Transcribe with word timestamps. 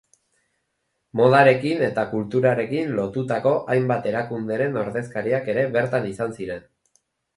Modarekin 1.19 1.83
eta 1.87 2.05
kulturarekin 2.15 2.95
lotutako 3.01 3.53
hainbat 3.75 4.07
erakunderen 4.13 4.81
ordezkariak 4.85 5.53
ere 5.55 5.67
bertan 5.77 6.09
izan 6.15 6.35
ziren. 6.41 6.67